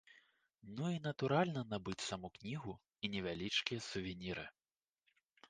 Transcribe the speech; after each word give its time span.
Ну 0.77 0.85
і, 0.93 1.01
натуральна, 1.07 1.61
набыць 1.73 1.99
саму 2.07 2.31
кнігу 2.39 2.73
і 3.05 3.13
невялічкія 3.17 3.85
сувеніры. 3.91 4.49